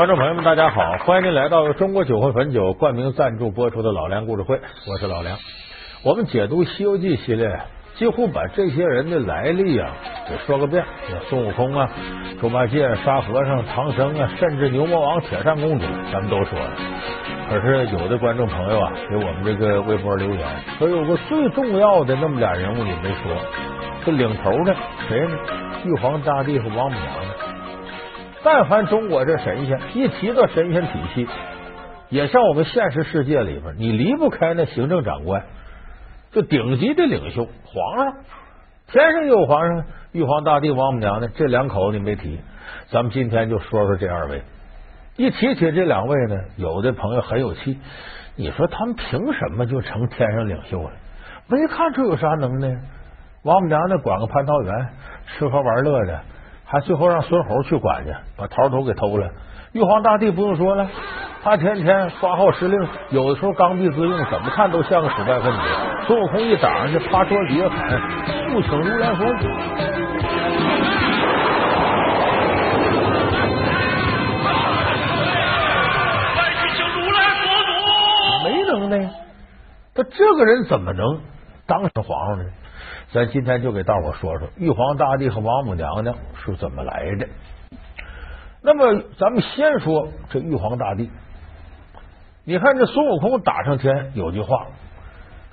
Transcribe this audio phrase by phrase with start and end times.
[0.00, 0.80] 观众朋友们，大家好！
[1.04, 4.58] 欢迎您来到中国酒会汾酒冠名赞助播出的老梁故事会，
[4.88, 5.36] 我是老梁。
[6.02, 7.60] 我们解读《西游记》系列，
[7.96, 9.90] 几乎把这些人的来历啊
[10.26, 10.82] 给说个遍，
[11.28, 11.86] 孙悟空啊、
[12.40, 16.70] 猪八戒、沙和尚、唐僧啊，甚至牛魔王、铁扇公主，咱们都说了。
[17.50, 23.36] 可是有的观众朋友啊，给我们这个微博留言说，有个最重要的那么俩人物你没说，
[24.06, 24.74] 这领头的
[25.06, 25.36] 谁呢？
[25.84, 27.29] 玉皇大帝和王母娘娘。
[28.42, 31.28] 但凡中国这神仙一提到神仙体系，
[32.08, 35.44] 也像我们现实世界里边，你离不开那行政长官，
[36.32, 38.14] 就顶级的领袖皇上，
[38.88, 42.40] 天上有皇上，玉皇大帝、王母娘娘这两口子你没提，
[42.90, 44.42] 咱们今天就说说这二位。
[45.16, 47.78] 一提起这两位呢，有的朋友很有气，
[48.36, 50.92] 你说他们凭什么就成天上领袖了？
[51.46, 52.68] 没看出有啥能耐。
[53.42, 54.88] 王母娘娘管个蟠桃园，
[55.26, 56.20] 吃喝玩乐的。
[56.70, 59.28] 还最后让孙猴去管去，把桃头给偷了。
[59.72, 60.88] 玉皇大帝不用说了，
[61.42, 65.58] 他天天发号施令，有的时候刚愎自用，怎么看都像个腐败分子。
[66.06, 68.00] 孙悟空一打上去，趴桌底下喊
[68.52, 69.48] ：“速请如来佛祖！”
[76.36, 77.70] 快去请如来佛祖！
[78.44, 79.10] 没能耐，
[79.92, 81.18] 他这个人怎么能
[81.66, 82.44] 当上皇上呢？
[83.12, 87.26] 咱今天就给大伙说说玉皇大帝和王母娘娘是怎么来的。
[88.62, 91.10] 那么，咱们先说这玉皇大帝。
[92.44, 94.66] 你看这孙悟空打上天有句话：“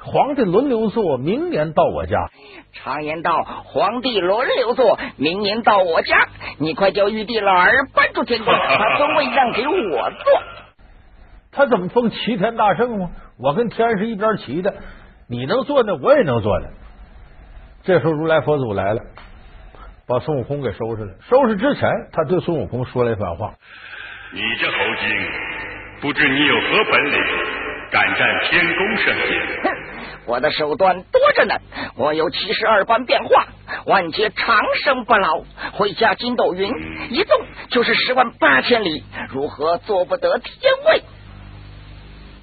[0.03, 2.27] 皇帝轮流坐，明年到我家。”
[2.73, 6.27] 常言道：“皇帝轮流坐，明年到我家。”
[6.59, 10.41] 你快叫玉帝老儿搬出天宫，把尊位让给我坐。
[11.51, 13.09] 他怎么封齐天大圣吗？
[13.39, 14.75] 我跟天是一边齐的，
[15.27, 16.69] 你能坐那，我也能坐的。
[17.87, 18.99] 这时候，如来佛祖来了，
[20.05, 21.13] 把孙悟空给收拾了。
[21.29, 23.53] 收拾之前，他对孙悟空说了一番话
[24.35, 25.07] ：“你这猴精，
[26.01, 27.17] 不知你有何本领，
[27.89, 29.39] 敢占天宫圣洁？
[29.63, 29.71] 哼，
[30.25, 31.55] 我的手段多着呢，
[31.95, 33.47] 我有七十二般变化，
[33.85, 36.69] 万劫长生不老，会驾筋斗云，
[37.09, 41.03] 一动就是十万八千里，如何做不得天位？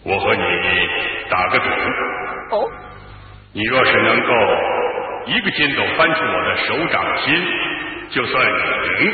[0.05, 0.41] 我和你
[1.29, 1.65] 打个赌。
[2.57, 2.71] 哦，
[3.53, 4.29] 你若是能够。”
[5.27, 7.35] 一个筋斗翻出我的手掌心，
[8.11, 9.13] 就算你赢。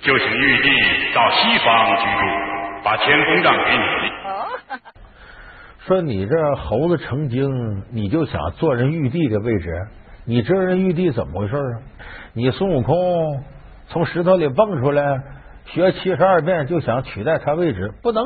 [0.00, 0.68] 就请玉帝
[1.14, 2.26] 到西方居住，
[2.84, 3.82] 把天宫让给你。
[5.86, 7.50] 说你这猴子成精，
[7.92, 9.70] 你就想坐人玉帝的位置？
[10.26, 11.80] 你知道人玉帝怎么回事啊？
[12.32, 13.44] 你孙悟空
[13.88, 15.02] 从石头里蹦出来，
[15.66, 17.90] 学七十二变，就想取代他位置？
[18.02, 18.24] 不能。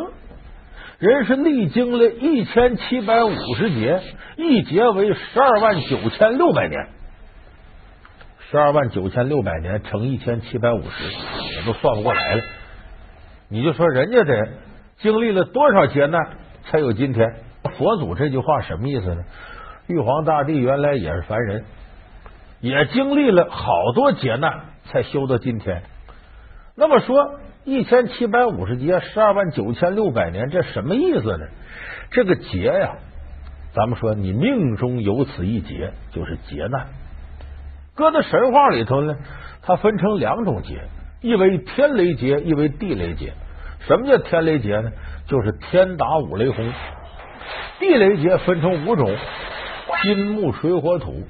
[0.99, 4.01] 人是历经了一千七百五十劫，
[4.37, 6.89] 一劫为十二万九千六百年，
[8.51, 10.89] 十二万九千六百年乘一千七百五十，
[11.61, 12.43] 我都算不过来了。
[13.49, 14.49] 你就说人家得
[14.99, 16.21] 经历了多少劫难
[16.65, 17.33] 才有今天？
[17.77, 19.23] 佛祖这句话什么意思呢？
[19.87, 21.65] 玉皇大帝原来也是凡人，
[22.61, 25.85] 也经历了好多劫难才修到今天。
[26.75, 27.39] 那么说。
[27.69, 31.47] 一千七百五十劫，十二万九千六百年，这什么意思呢？
[32.11, 32.97] 这个劫呀，
[33.75, 36.87] 咱们说你命中有此一劫，就是劫难。
[37.95, 39.15] 搁在神话里头呢，
[39.61, 40.81] 它分成两种劫，
[41.21, 43.35] 一为天雷劫，一为地雷劫。
[43.81, 44.91] 什么叫天雷劫呢？
[45.27, 46.73] 就是天打五雷轰。
[47.81, 49.15] 地雷劫分成五种：
[50.05, 51.23] 金木水火土。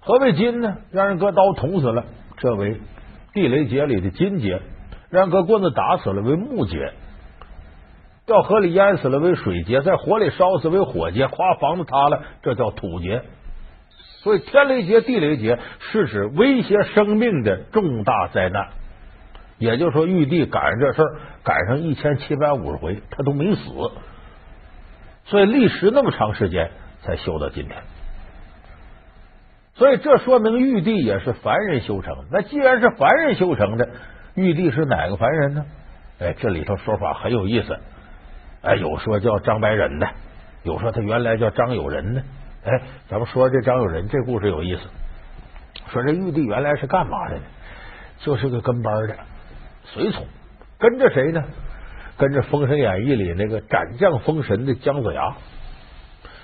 [0.00, 0.78] 何为金呢？
[0.90, 2.06] 让人搁刀捅死了，
[2.38, 2.80] 这为
[3.32, 4.60] 地雷劫里的金劫。
[5.10, 6.92] 让个棍子打死了为木劫，
[8.26, 13.22] 掉河里淹死了为水劫，在火里烧死为火劫，夸房子塌了这叫土劫。
[14.20, 18.68] 所以天雷劫、地雷劫是指威胁生命的重大灾难。
[19.56, 23.62] 也就是说，玉帝赶上这事儿，赶上一千七百五十回，他都没死，
[25.24, 26.70] 所以历时那么长时间
[27.02, 27.78] 才修到今天。
[29.74, 32.26] 所以这说明玉帝也是凡人修成。
[32.30, 33.88] 那既然是凡人修成的。
[34.38, 35.64] 玉帝是哪个凡人呢？
[36.20, 37.78] 哎，这里头说法很有意思。
[38.62, 40.08] 哎，有说叫张白仁的，
[40.62, 42.22] 有说他原来叫张友仁的。
[42.64, 44.82] 哎，咱们说这张友仁这故事有意思。
[45.92, 47.42] 说这玉帝原来是干嘛的呢？
[48.20, 49.16] 就是个跟班的
[49.84, 50.26] 随从，
[50.78, 51.44] 跟着谁呢？
[52.16, 55.36] 跟着《封神演义》里那个斩将封神的姜子牙。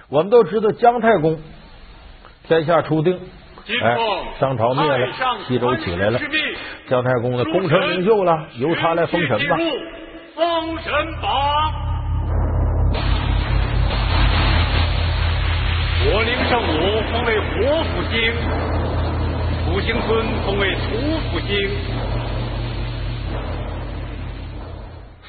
[0.08, 1.40] 我们都知道姜太公
[2.44, 3.18] 天下初定。
[3.66, 3.96] 哎，
[4.38, 5.08] 商朝灭了，
[5.48, 6.20] 西周起来了，
[6.86, 9.56] 姜太公的功成名就了，由他来封神吧。
[10.34, 11.32] 封神榜，
[16.06, 18.14] 我灵圣武封为火府星，
[19.64, 20.10] 土行孙
[20.44, 20.78] 封为土
[21.30, 21.48] 府星，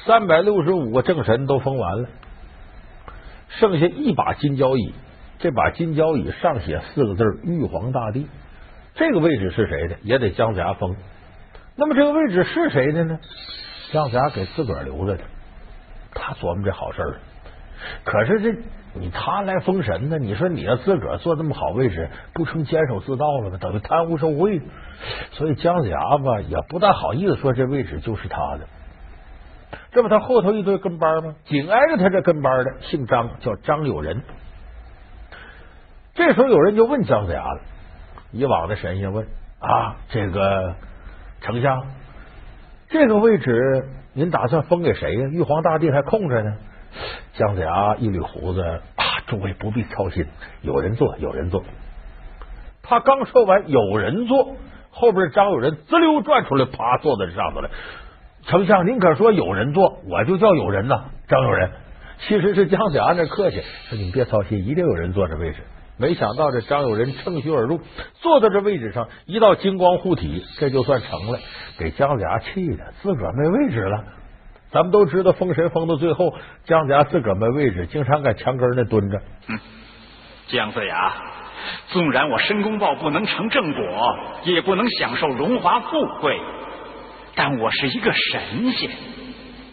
[0.04, 2.08] 三百六十五个正神都封完了，
[3.48, 4.92] 剩下一把金交椅。
[5.38, 8.26] 这把金交椅上写四个字“玉皇大帝”，
[8.96, 9.96] 这个位置是谁的？
[10.02, 10.96] 也得姜子牙封。
[11.76, 13.18] 那么这个位置是谁的呢？
[13.92, 15.24] 姜子牙给自个儿留着的。
[16.14, 17.16] 他琢磨这好事儿，
[18.04, 18.58] 可是这
[18.94, 20.18] 你他来封神呢？
[20.18, 23.58] 你说你要自个儿坐这么好位置，不成监守自盗了吗？
[23.60, 24.62] 等于贪污受贿。
[25.32, 28.66] 所以姜子牙吧也不大好意思说这位置就是他的。
[29.92, 31.34] 这不他后头一堆跟班吗？
[31.44, 34.22] 紧挨着他这跟班的姓张，叫张有仁。
[36.16, 37.60] 这时候有人就问姜子牙了，
[38.32, 39.26] 以往的神仙问
[39.60, 40.74] 啊，这个
[41.42, 41.86] 丞相，
[42.88, 45.28] 这个位置您打算封给谁呀？
[45.30, 46.56] 玉皇大帝还空着呢。
[47.34, 50.26] 姜子牙一捋胡子啊，诸位不必操心，
[50.62, 51.62] 有人做，有人做。
[52.82, 54.56] 他刚说完有人做，
[54.90, 57.70] 后边张有人滋溜转出来，啪坐在上头了。
[58.44, 61.04] 丞相，您可说有人做，我就叫有人呐。
[61.28, 61.72] 张有人
[62.20, 63.60] 其实是姜子牙那客气，
[63.90, 65.58] 说你别操心，一定有人坐这位置。
[65.98, 67.80] 没想到这张有人乘虚而入，
[68.14, 71.38] 坐在这位置上，一道金光护体，这就算成了。
[71.78, 74.04] 给姜子牙气的，自个儿没位置了。
[74.70, 76.34] 咱们都知道，封神封到最后，
[76.64, 79.20] 姜子牙自个儿没位置，经常在墙根那蹲着。
[80.48, 81.14] 姜子牙，
[81.88, 83.82] 纵然我申公豹不能成正果，
[84.44, 86.38] 也不能享受荣华富贵，
[87.34, 88.90] 但我是一个神仙。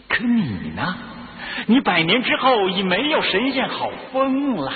[0.08, 0.96] 可你呢？
[1.66, 4.72] 你百年之后已没有神仙好封了。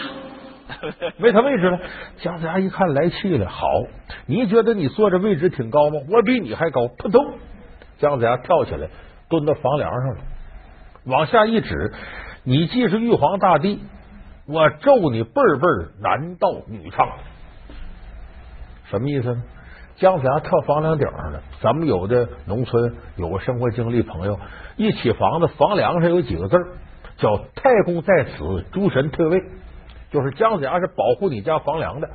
[1.19, 1.81] 没他位置了，
[2.19, 3.49] 姜子牙一看来气了。
[3.49, 3.67] 好，
[4.27, 6.01] 你觉得你坐这位置挺高吗？
[6.11, 6.89] 我比你还高！
[6.89, 7.39] 扑通，
[7.99, 8.89] 姜子牙跳起来，
[9.29, 10.21] 蹲到房梁上了，
[11.07, 11.93] 往下一指
[12.45, 13.81] ：“你既是玉皇大帝，
[14.47, 17.09] 我咒你辈辈男盗女娼。”
[18.91, 19.43] 什么意思呢？
[19.97, 21.43] 姜子牙跳房梁顶上了。
[21.61, 24.39] 咱们有的农村有个生活经历朋友，
[24.77, 26.57] 一起房子房梁上有几个字
[27.17, 29.43] 叫“太公在此，诸神退位”。
[30.11, 32.09] 就是姜子牙是保护你家房梁的，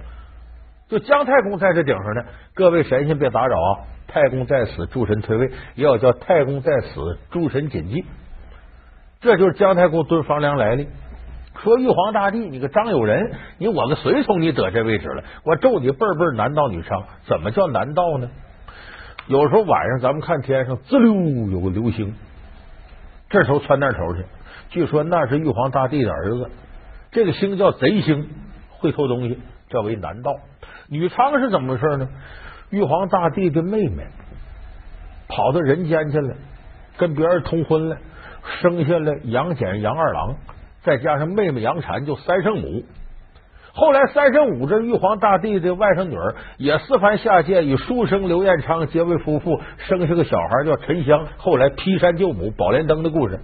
[0.89, 2.23] 就姜太公在这顶上呢。
[2.55, 3.79] 各位神仙别打扰啊！
[4.07, 8.05] 太公在此，诸神退位，也要叫太公在此，诸神谨记。
[9.21, 10.87] 这就是姜太公蹲房梁来历。
[11.57, 17.03] 说玉皇大帝，你个张有人，你我们随从，你得这位置了，我咒你辈辈男盗女娼。
[17.25, 18.29] 怎么叫男盗呢？
[19.27, 21.13] 有时候晚上咱们看天上滋溜
[21.49, 22.13] 有个流星，
[23.29, 24.25] 这时候窜那头去，
[24.69, 26.49] 据说那是玉皇大帝的儿子。
[27.13, 28.27] 这个星叫贼星，
[28.69, 29.39] 会偷东西，
[29.69, 30.31] 叫为男盗。
[30.89, 32.09] 女娼是怎么回事呢？
[32.71, 34.03] 玉皇大帝的妹妹
[35.29, 36.35] 跑到人间去了，
[36.97, 37.97] 跟别人通婚了，
[38.61, 40.35] 生下了杨戬、杨二郎，
[40.81, 42.83] 再加上妹妹杨婵，就三圣母。
[43.75, 51.27] 后来三圣母这玉皇大帝的外甥女儿也四番下界，与书生刘彦昌结为夫妇，生下个小孩叫沉香。
[51.37, 53.39] 后来劈山救母，宝莲灯的故事。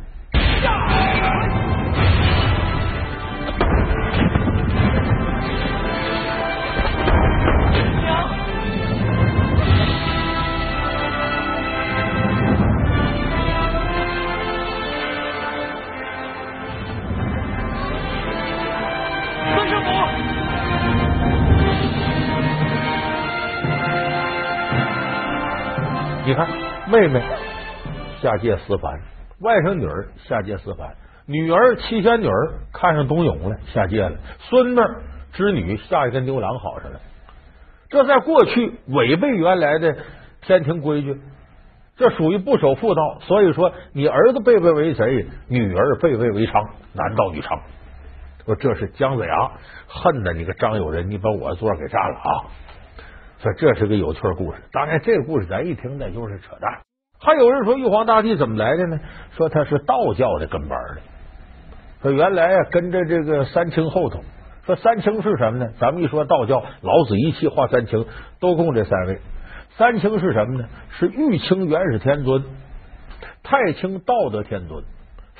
[26.92, 27.22] 妹妹
[28.20, 29.00] 下界思凡，
[29.42, 30.96] 外甥女儿下界思凡，
[31.28, 34.80] 女儿七仙女儿看上董永了，下界了，孙女
[35.32, 37.00] 织女下一跟牛郎好上了。
[37.90, 39.98] 这在过去违背原来的
[40.42, 41.22] 天庭规矩，
[41.96, 43.20] 这属于不守妇道。
[43.22, 47.60] 所以说，你儿子辈辈为贼，女儿辈辈为娼，男盗女娼。
[48.46, 49.52] 说这是姜子牙
[49.88, 52.30] 恨的你个张友仁，你把我座给占了啊！
[53.42, 56.82] 说这是个有趣故事，当然这个故事咱一听那就是扯淡。
[57.22, 59.00] 还有人说玉皇大帝怎么来的呢？
[59.38, 61.02] 说他是道教的跟班的。
[62.02, 64.20] 说原来啊跟着这个三清后头。
[64.66, 65.72] 说三清是什么呢？
[65.80, 68.06] 咱们一说道教，老子一气化三清，
[68.42, 69.20] 都供这三位。
[69.78, 70.68] 三清是什么呢？
[71.00, 72.44] 是玉清元始天尊、
[73.42, 74.84] 太清道德天尊、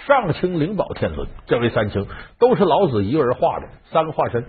[0.08, 1.28] 上清灵宝天尊。
[1.48, 2.08] 这位三清
[2.40, 4.46] 都是老子一个人画的三个化身。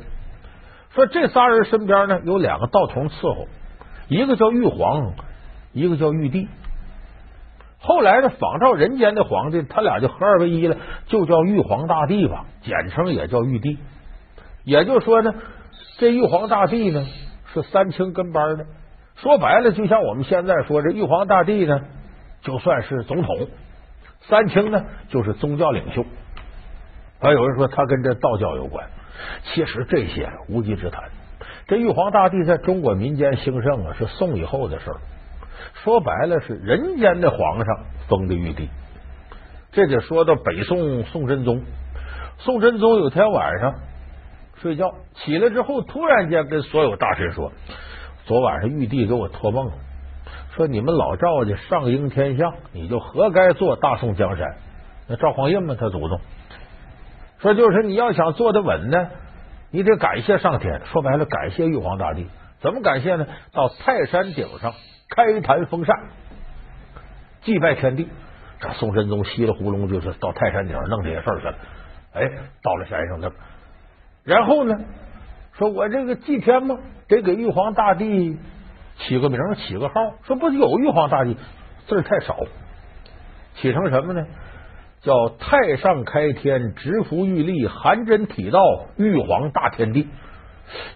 [0.94, 3.47] 说这仨人身边呢有两个道童伺候，
[4.09, 5.12] 一个叫玉皇，
[5.73, 6.49] 一个叫玉帝。
[7.78, 13.78] 后来呢，仿照人间的皇帝，他俩就合二为一了，就叫玉皇大帝吧，简称也叫玉帝。
[14.64, 15.32] 也就说呢，
[15.99, 17.06] 这玉皇大帝呢
[17.54, 18.66] 是三清跟班的。
[19.16, 21.80] 说白了，就像我们现在说，这玉皇大帝呢
[22.42, 23.49] 就算是总统，
[24.23, 26.04] 三清呢就是宗教领袖。
[27.20, 28.87] 还有人说他跟这道教有关。
[29.45, 31.05] 其实这些无稽之谈。
[31.67, 34.97] 这玉皇大帝在中国民间兴盛啊，是宋以后的事儿。
[35.83, 38.69] 说白了，是人间的皇上封的玉帝。
[39.73, 41.62] 这得说到北宋宋真宗。
[42.38, 43.75] 宋真宗有天晚上
[44.57, 47.52] 睡觉起来之后，突然间跟所有大臣说
[48.26, 49.73] ：“昨晚上玉帝给我托梦了，
[50.57, 54.57] 说你们老赵家上应天下，你就活该做大宋江山。
[55.07, 56.21] 那赵匡胤嘛，他祖宗
[57.40, 59.09] 说就是你要想坐得稳呢，
[59.70, 60.82] 你得感谢上天。
[60.87, 62.26] 说白了，感谢玉皇大帝。
[62.61, 63.26] 怎么感谢呢？
[63.52, 64.75] 到泰山顶上
[65.09, 65.97] 开坛封禅，
[67.40, 68.09] 祭拜天地。
[68.61, 71.54] 这宋真宗稀里糊涂就是到泰山顶上弄这些事儿去了。
[72.12, 72.30] 哎，
[72.62, 73.32] 到了山上那，
[74.23, 74.78] 然后呢，
[75.54, 76.78] 说我这个祭天嘛，
[77.09, 78.38] 得给玉皇大帝
[78.99, 79.94] 起个名，起个号。
[80.25, 81.38] 说不是有玉皇大帝
[81.87, 82.37] 字儿太少，
[83.54, 84.26] 起成什么呢？
[85.02, 88.61] 叫太上开天，直服玉立，含真体道，
[88.97, 90.09] 玉皇大天地。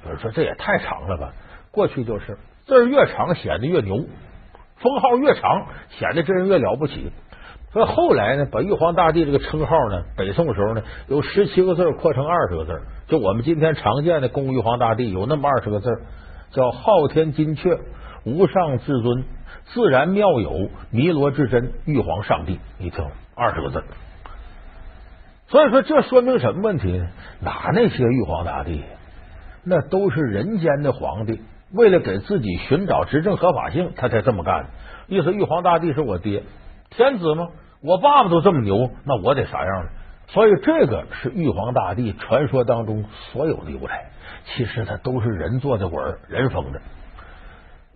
[0.05, 1.33] 有人说这也太长了吧？
[1.71, 3.97] 过去就是字越长显得越牛，
[4.77, 7.11] 封号越长显得这人越了不起。
[7.73, 12.83] 所以后来呢，把玉皇大帝这个称号呢，北宋时候呢，由十七个字扩成二十个字。
[13.09, 15.89] 就我们今天常见的供玉皇大帝有那么二十个字，
[16.53, 17.81] 叫昊天金阙，
[18.25, 19.25] 无上至尊，
[19.65, 22.61] 自然妙有，弥罗至真，玉皇上帝。
[22.79, 23.05] 你听，
[23.37, 23.85] 二十个字。
[25.49, 27.09] 所以说，这说明什么问题呢？
[27.41, 28.83] 哪那些玉皇大帝，
[29.65, 31.43] 那都是人间的皇帝。
[31.73, 34.71] 为了给自己寻找执政合法性，他才这么干的。
[35.09, 36.45] 意思，玉皇大帝是我爹，
[36.91, 37.49] 天子吗？
[37.83, 39.91] 我爸爸都这么牛，那我得啥样呢？
[40.29, 44.07] 所以这个是玉皇大帝传说当中所有的由来。
[44.47, 46.81] 其实他都是人做的鬼，人封的。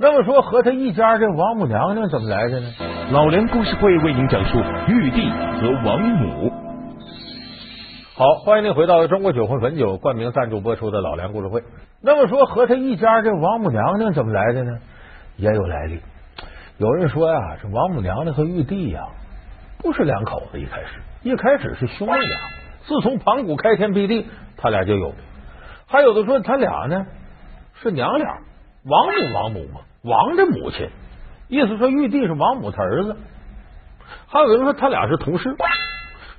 [0.00, 2.73] 那么说和他一家这王母娘娘怎么来的呢？
[3.11, 6.52] 老梁故事会为您讲述玉帝和王母。
[8.14, 11.64] 好，欢迎您回到中国酒魂汾酒冠名赞助播出的老梁故事会。
[12.00, 14.78] 那么说和他一家这王母娘娘怎么来的呢？
[15.37, 16.00] 也有来历。
[16.76, 19.00] 有人说呀，这王母娘娘和玉帝呀
[19.78, 22.37] 不是两口子，一开始一开始是兄妹俩。
[22.87, 25.12] 自从盘古开天辟地，他俩就有。
[25.88, 27.05] 还有的说他俩呢
[27.83, 28.28] 是娘俩，
[28.85, 30.88] 王母王母嘛，王的母亲，
[31.49, 33.17] 意思说玉帝是王母他儿子。
[34.27, 35.55] 还有人说他俩是同事，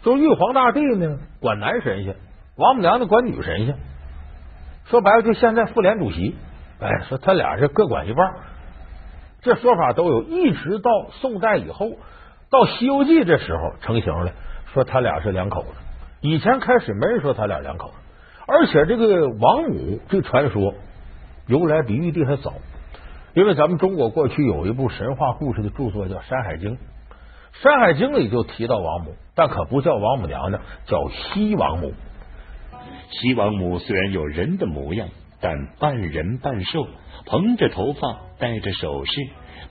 [0.03, 2.15] 说玉皇大帝呢管男神仙，
[2.55, 3.75] 王母娘娘管女神仙。
[4.85, 6.35] 说白了，就现在妇联主席，
[6.79, 8.33] 哎，说他俩是各管一半。
[9.41, 11.91] 这说法都有，一直到宋代以后，
[12.49, 14.31] 到《西游记》这时候成型了，
[14.73, 15.69] 说他俩是两口子。
[16.21, 17.93] 以前开始没人说他俩两口子，
[18.47, 20.73] 而且这个王母这传说
[21.47, 22.55] 由来比玉帝还早，
[23.33, 26.71] 因为咱们中国过去有一部神话故事的著作叫《山海经》，
[27.61, 31.93] 《山海经》里就提到王母，但可不叫王母娘娘，叫西王母。
[33.11, 35.09] 西王母虽然有人的模样，
[35.39, 36.87] 但半人半兽，
[37.25, 39.11] 蓬着头发，戴着首饰，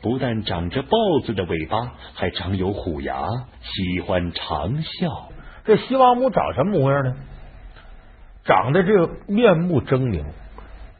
[0.02, 0.88] 不但长着豹
[1.24, 3.26] 子的尾巴，还长有虎牙，
[3.62, 5.28] 喜欢长啸。
[5.64, 7.16] 这西王母长什么模样呢？
[8.44, 10.24] 长得这个面目狰狞，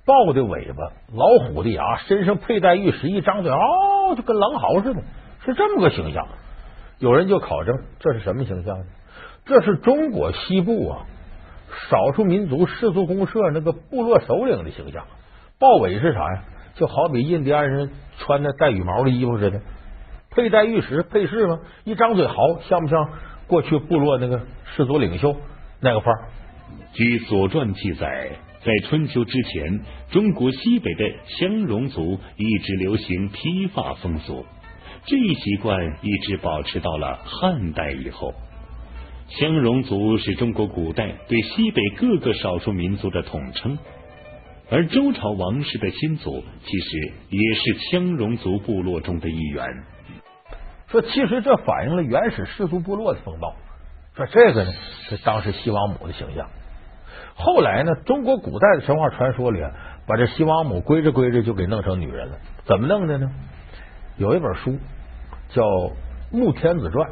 [0.09, 5.03] 豹的尾巴，老虎的牙，身上佩戴玉石，一张嘴哦，就跟狼嚎似的，
[5.45, 6.27] 是这么个形象。
[6.99, 8.85] 有人就考证，这是什么形象呢？
[9.45, 11.05] 这是中国西部啊。
[11.91, 15.05] 少数民族氏族公社那个部落首领的形象，
[15.61, 16.45] 豹尾是啥呀？
[16.77, 19.61] 就好比印第安人穿的带羽毛的衣服似的，
[20.31, 21.59] 佩戴玉石配饰吗？
[21.85, 23.11] 一张嘴嚎，像不像
[23.47, 24.41] 过去部落那个
[24.75, 25.37] 氏族领袖
[25.83, 26.21] 那个范儿？
[26.95, 28.31] 据《左传》记载，
[28.65, 31.05] 在春秋之前，中国西北的
[31.39, 34.45] 羌戎族一直流行披发风俗，
[35.07, 38.35] 这一习惯一直保持到了汉代以后。
[39.31, 43.79] 羌戎族是中国古代对西北各个少数民族的统称，
[44.71, 47.61] 而周朝王室的亲族其实也是
[47.93, 49.85] 羌戎族部落中的一员。
[50.89, 53.55] 说，其实这反映了原始氏族部落的风貌。
[54.17, 54.73] 说这个呢，
[55.09, 56.49] 是当时西王母的形象。
[57.41, 59.65] 后来呢，中国古代的神话传说里，
[60.09, 62.37] 把这西王母归着归着就给弄成女人了。
[62.65, 63.31] 怎么弄的呢？
[64.17, 64.77] 有一本书
[65.51, 65.63] 叫
[66.33, 67.09] 《穆天子传》，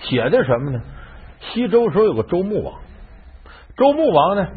[0.00, 0.82] 写的什么呢？
[1.40, 2.80] 西周时候有个周穆王，
[3.76, 4.48] 周穆王呢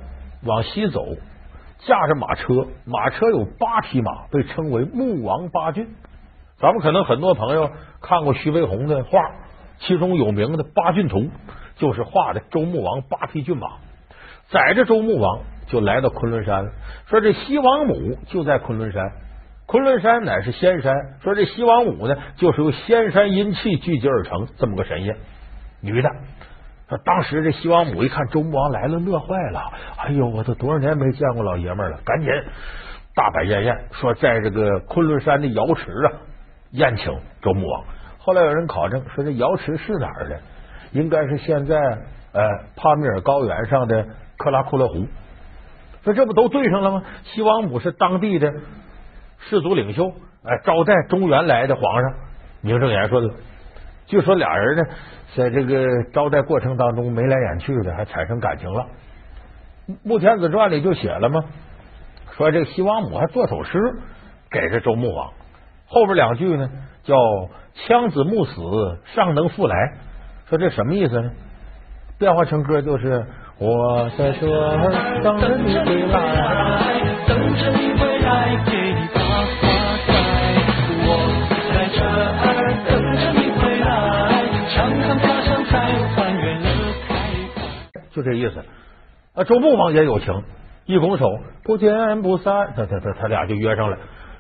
[0.43, 1.05] 往西走，
[1.85, 5.89] 驾着马车，马车有八匹马，被称为穆王八骏。
[6.57, 7.69] 咱们可能很多朋友
[8.01, 9.19] 看过徐悲鸿的画，
[9.77, 11.19] 其中有名的《八骏图》
[11.75, 13.67] 就是画的周穆王八匹骏马，
[14.51, 16.72] 载着周穆王就来到昆仑山了。
[17.08, 19.12] 说这西王母就在昆仑山，
[19.65, 20.93] 昆仑山乃是仙山。
[21.24, 25.15] 说这西王母呢，就是由仙山阴气聚集而成这么个神仙，
[25.81, 26.10] 女的。
[26.89, 29.62] 说当时这西王母一看周穆王来了，乐坏了。
[29.98, 32.29] 哎呦，我都多少年没见过老爷们了，赶紧
[33.15, 36.12] 大摆宴宴，说在这个昆仑山的瑶池啊
[36.72, 37.05] 宴请
[37.41, 37.84] 周穆王。
[38.17, 40.39] 后来有人考证说，这瑶池是哪儿的？
[40.91, 41.77] 应该是现在
[42.34, 42.43] 呃
[42.75, 44.05] 帕米尔高原上的
[44.41, 45.07] 克拉库勒湖。
[46.03, 47.03] 说这不都对上了吗？
[47.24, 48.51] 西王母是当地的
[49.39, 50.10] 氏族领袖，
[50.43, 52.13] 哎，招待中原来的皇上，
[52.62, 53.36] 名正言顺了。
[54.07, 54.83] 据说俩人呢，
[55.36, 58.88] 在这个招待过程当中眉来眼去的，还产生感情了。
[60.03, 61.39] 《穆天子传》里就写了吗？
[62.36, 63.77] 说这个西王母还做首诗
[64.50, 65.31] 给这周穆王，
[65.86, 66.69] 后边两句呢
[67.03, 67.15] 叫
[67.75, 69.75] “枪子木死，尚能复来”。
[70.50, 71.31] 说这什么意思呢？
[72.17, 73.25] 变化成歌就是
[73.63, 79.62] “我在这儿等着你回来，等着你回来给你把花
[80.08, 80.10] 摘。
[81.06, 81.08] 我
[81.70, 82.10] 在这儿
[82.89, 83.86] 等着你回来，
[84.74, 86.65] 唱唱家乡菜，团圆乐
[87.08, 87.13] 开
[87.53, 88.63] 怀。”就这意思。
[89.36, 90.41] 啊，周穆王也有情，
[90.88, 91.30] 一拱手，
[91.63, 93.98] 不见不散，他他他他俩就约上了。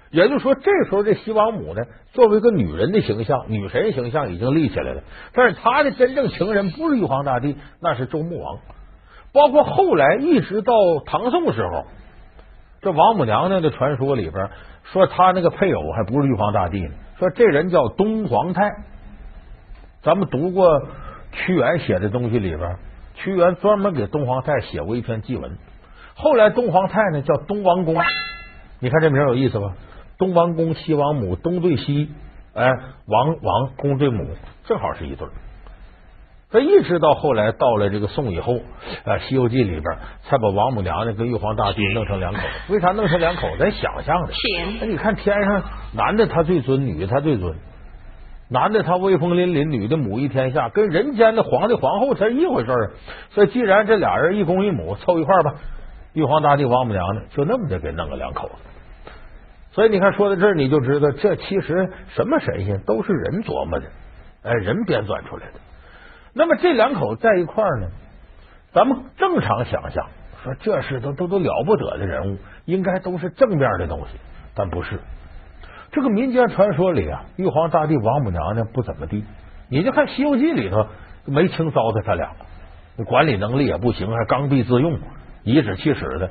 [0.09, 5.03] 也就是说，这时候这西王母呢，作为一个女人的形象、女神形象已经立起来了。
[5.35, 8.57] 但是她的真正情人不是玉皇大帝，那是周穆王。
[9.33, 10.73] 包括后来一直到
[11.05, 11.85] 唐宋时候，
[12.81, 14.49] 这王母娘娘的传说里边
[14.83, 18.63] 说，她那个配偶还不是玉皇大帝呢，说这人叫东皇太。
[20.01, 20.87] 咱们读过
[21.31, 22.77] 屈原写的东西里边。
[23.13, 25.57] 屈原专门给东皇太写过一篇祭文，
[26.15, 27.95] 后来东皇太呢叫东王公，
[28.79, 29.73] 你看这名有意思吧？
[30.17, 32.09] 东王公、西王母，东对西，
[32.55, 32.67] 哎，
[33.05, 34.25] 王王公对母，
[34.63, 35.27] 正好是一对。
[36.59, 38.55] 以一直到后来到了这个宋以后，
[39.05, 39.83] 啊，《西游记》里边
[40.23, 42.39] 才把王母娘娘跟玉皇大帝弄成两口。
[42.69, 43.47] 为啥弄成两口？
[43.57, 44.33] 咱想象的。
[44.81, 47.55] 那你看天上男的他最尊，女的他最尊。
[48.49, 52.91] 男的他威风凛凛，女的母仪天下，跟人间的皇帝皇后是一回事儿。
[53.29, 55.53] 所以既然这俩人一公一母凑一块儿吧，
[56.11, 58.55] 玉皇大帝、王母娘娘就那么的给弄个两口子。
[59.71, 63.85] 所以你看，说到这儿你就知道，这其实什么神仙都是人琢磨的，
[64.43, 65.53] 哎，人编撰出来的。
[66.33, 67.87] 那么这两口在一块儿呢，
[68.73, 70.07] 咱们正常想象
[70.43, 74.17] 说这是都都都了不得的人物，应该都是正面的东西，
[74.55, 74.99] 但不是。
[75.91, 79.25] 这个民间传说里啊，玉皇大帝、王母娘娘不怎么地。
[79.69, 80.87] 你就看《西游记》里头
[81.25, 82.31] 没轻糟蹋他俩，
[83.05, 84.97] 管理能力也不行，还刚愎自用、
[85.43, 86.29] 颐指气使的。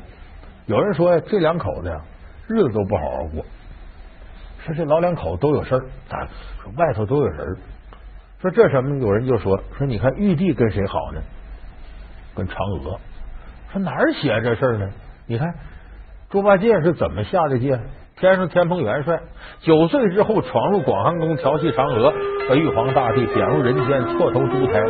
[0.66, 2.00] 有人说这两口子呀，
[2.48, 3.44] 日子都不好好过。
[4.64, 6.26] 说这老两口都有事儿，啊，
[6.62, 7.56] 说外头都有人。
[8.40, 8.98] 说这什么？
[8.98, 11.20] 有人就说说，你看玉帝跟谁好呢？
[12.34, 12.98] 跟嫦娥。
[13.72, 14.88] 说哪儿写这事儿呢？
[15.26, 15.54] 你看
[16.30, 17.78] 猪八戒是怎么下的界？
[18.16, 19.18] 天上天蓬元帅
[19.60, 22.12] 九岁之后闯入广寒宫调戏嫦娥，
[22.48, 24.80] 把玉皇大帝贬入人间，错投猪胎，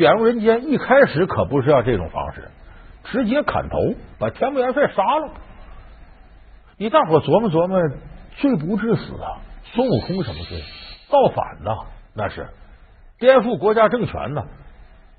[0.00, 2.48] 贬入人间一开始可不是要这种方式，
[3.04, 3.76] 直接砍头，
[4.18, 5.32] 把天蓬元帅杀了。
[6.78, 7.78] 你大伙琢磨琢磨，
[8.38, 9.44] 罪不至死啊！
[9.74, 10.62] 孙悟空什么罪？
[11.10, 11.84] 造反呐，
[12.14, 12.48] 那是
[13.18, 14.44] 颠覆国家政权呐，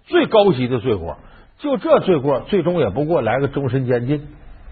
[0.06, 1.16] 最高级的罪过。
[1.60, 4.30] 就这罪过，最终也不过来个终身监禁，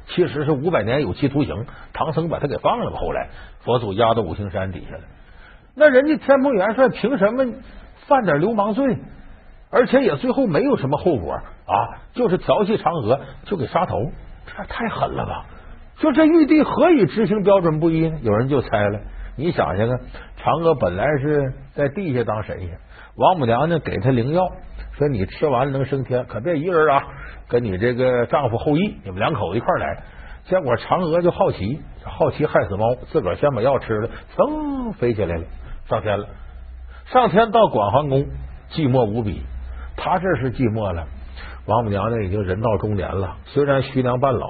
[0.07, 1.67] 其实是五百年有期徒刑。
[1.93, 2.97] 唐僧把他给放了吧？
[2.97, 5.03] 后来佛祖压到五行山底下了。
[5.75, 7.45] 那人家天蓬元帅凭什么
[8.07, 8.97] 犯点流氓罪？
[9.71, 11.73] 而且也最后没有什么后果啊，
[12.13, 13.95] 就是调戏嫦娥就给杀头，
[14.45, 15.45] 这太狠了吧！
[15.97, 18.17] 说这玉帝何以执行标准不一呢？
[18.23, 18.99] 有人就猜了，
[19.35, 19.99] 你想想看，
[20.41, 22.69] 嫦娥本来是在地下当神仙，
[23.15, 24.47] 王母娘娘给她灵药，
[24.97, 27.03] 说你吃完了能升天，可别一个人啊，
[27.47, 30.03] 跟你这个丈夫后羿，你们两口子一块来。
[30.45, 35.43] 结果嫦娥就好奇，好奇害死猫，自个儿先把药吃了，噌飞起来了，
[35.87, 36.27] 上天了。
[37.05, 38.25] 上天到广寒宫，
[38.71, 39.43] 寂寞无比。
[40.01, 41.05] 他这是寂寞了，
[41.65, 44.47] 王母娘娘已经人到中年了，虽然虚娘半老，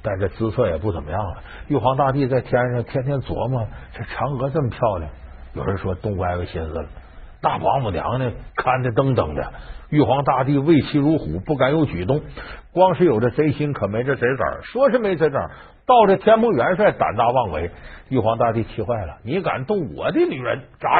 [0.00, 1.42] 但这姿色也不怎么样了。
[1.66, 5.10] 玉皇大帝在天上天天琢磨，这嫦娥这么漂亮，
[5.54, 6.86] 有人说动歪歪心思了。
[7.42, 9.52] 大王母娘娘看着噔噔的，
[9.90, 12.22] 玉皇大帝畏其如虎，不敢有举动。
[12.72, 14.62] 光是有这贼心，可没这贼胆。
[14.62, 15.50] 说是没贼胆，
[15.86, 17.70] 到这天蓬元帅胆大妄为，
[18.08, 20.90] 玉皇大帝气坏了，你敢动我的女人，斩！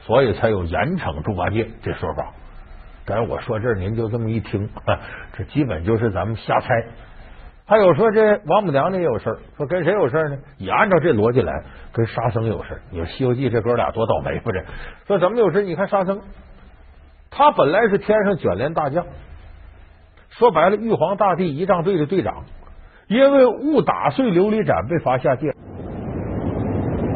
[0.00, 2.32] 所以才有严惩猪八戒这说法。
[3.06, 4.68] 但是我说这，您就这么一听，
[5.36, 6.68] 这基本就是咱们瞎猜。
[7.68, 10.36] 还有说这王母娘娘也有事儿，说跟谁有事儿呢？
[10.58, 11.52] 也按照这逻辑来，
[11.92, 12.80] 跟沙僧有事儿。
[12.90, 14.62] 你说《西游记》这哥俩多倒霉不这？
[15.06, 15.62] 说怎么有事？
[15.62, 16.20] 你看沙僧，
[17.30, 19.04] 他本来是天上卷帘大将，
[20.30, 22.44] 说白了，玉皇大帝仪仗队的队长，
[23.08, 25.50] 因为误打碎琉璃盏被罚下界。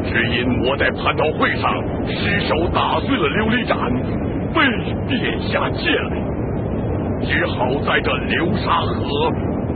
[0.03, 1.71] 只因我在蟠桃会上
[2.07, 3.77] 失手打碎了琉璃盏，
[4.53, 4.61] 被
[5.07, 6.17] 贬下界来，
[7.21, 8.95] 只好在这流沙河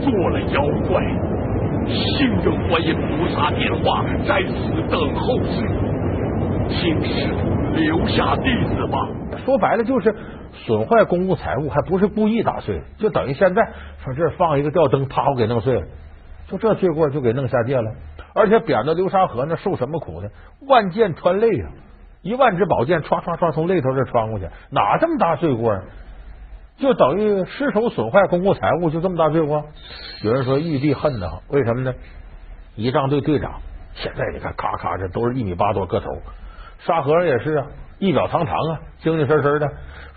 [0.00, 1.02] 做了妖怪。
[1.88, 5.64] 幸得观音菩萨点化，在此等候之，
[6.68, 8.98] 请师傅留下弟子吧。
[9.44, 10.12] 说白了就是
[10.52, 13.62] 损坏公共财物，还不是故意打碎，就等于现在
[14.04, 15.86] 说这放一个吊灯，啪我给弄碎了，
[16.48, 17.84] 就这罪过就给弄下界了。
[18.34, 20.28] 而且贬到流沙河那受什么苦呢？
[20.68, 21.70] 万箭穿肋啊！
[22.26, 25.82] 一万支宝剑唰唰唰从肋头这穿过去，哪这么大罪过啊？
[26.76, 29.64] 就等于失手损坏公共财物，就这么大罪过。
[30.24, 31.94] 有人说玉帝恨呐，为什么呢？
[32.74, 33.60] 仪仗队队长
[33.94, 36.10] 现在你看，咔咔这都是一米八多个头，
[36.80, 37.66] 沙和尚也是啊，
[38.00, 39.68] 仪表堂堂啊，精精神神的。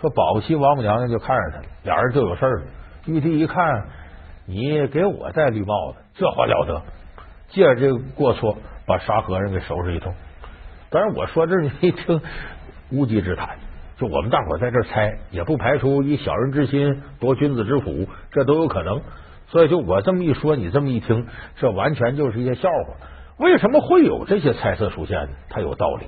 [0.01, 2.63] 说保不齐王母娘娘就看上他了，俩人就有事儿了。
[3.05, 3.85] 玉帝一看，
[4.47, 6.81] 你给我戴绿帽子，这话了得。
[7.49, 10.11] 借着这个过错，把沙和尚给收拾一通。
[10.91, 12.21] 当然，我说这你一听
[12.91, 13.57] 无稽之谈。
[13.97, 19.01] 就我们大伙在这猜，也不排除以小人之心夺君子之腹，这都有可能。
[19.47, 22.95] 所以，就我这么一说，你这么一听，这完全就是一些笑话。
[23.37, 25.29] 为什么会有这些猜测出现呢？
[25.49, 26.05] 它有道理。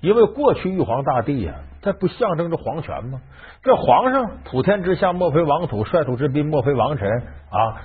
[0.00, 3.20] 因为过去玉皇大帝呀，他不象征着皇权吗？
[3.62, 7.82] 这皇上普天之下莫非王土，率土之滨莫非王臣啊！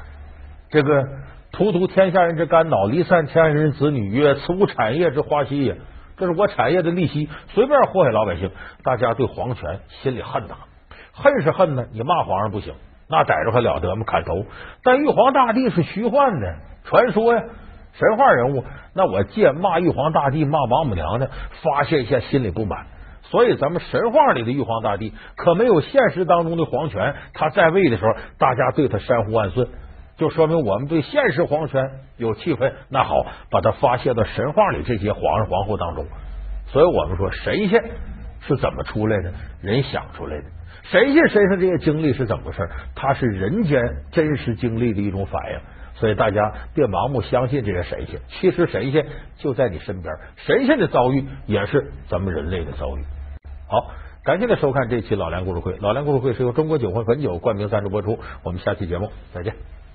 [0.70, 1.08] 这个
[1.52, 5.78] 荼毒天下人之肝脑，离散天下人子女曰：“此无产业之花息也。”
[6.22, 8.52] 这是我产业的利息，随便祸害老百姓，
[8.84, 10.54] 大家对皇权心里恨呐，
[11.14, 11.86] 恨是恨呢。
[11.94, 12.76] 你骂皇上不行，
[13.10, 14.04] 那逮着还了得吗？
[14.06, 14.46] 砍头。
[14.84, 17.42] 但玉皇大帝是虚幻的传说呀，
[17.94, 18.64] 神话人物。
[18.94, 21.28] 那我借骂玉皇大帝、骂王母娘娘，
[21.64, 22.86] 发泄一下心里不满。
[23.24, 27.16] 所以咱们神话里的玉皇大帝可没有现实当中的皇权。
[27.34, 29.68] 他在位的时候，大家对他山呼万岁。
[30.22, 31.82] 就说明我们对现实皇权
[32.18, 36.06] 有气愤，那好，把它发泄到神话里这些皇上皇后当中。
[36.68, 37.84] 所以我们说神仙
[38.42, 39.34] 是怎么出来的？
[39.64, 40.44] 人想出来的。
[40.84, 42.70] 神仙身上这些经历是怎么回事？
[42.94, 43.82] 它是人间
[44.12, 45.60] 真实经历的一种反应。
[45.96, 49.04] 所以大家别盲目相信这些神仙，其实神仙
[49.38, 50.14] 就在你身边。
[50.36, 53.04] 神仙的遭遇也是咱们人类的遭遇。
[53.68, 53.90] 好，
[54.24, 55.76] 感谢您收看这期老梁故事会。
[55.80, 58.20] 老梁故事会是由中国酒魂汾酒冠名赞助播出。
[58.44, 59.81] 我们下期节目再见。